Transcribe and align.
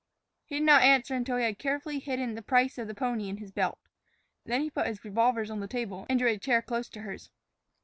He 0.45 0.55
did 0.55 0.63
not 0.65 0.81
answer 0.81 1.13
until 1.13 1.37
he 1.37 1.43
had 1.43 1.59
carefully 1.59 1.99
hidden 1.99 2.33
the 2.33 2.41
price 2.41 2.79
of 2.79 2.87
the 2.87 2.95
pony 2.95 3.29
in 3.29 3.37
his 3.37 3.51
belt. 3.51 3.77
Then 4.47 4.61
he 4.61 4.71
put 4.71 4.87
his 4.87 5.05
revolvers 5.05 5.51
on 5.51 5.59
the 5.59 5.67
table 5.67 6.07
and 6.09 6.17
drew 6.17 6.29
a 6.29 6.39
chair 6.39 6.63
close 6.63 6.89
to 6.89 7.01
hers. 7.01 7.29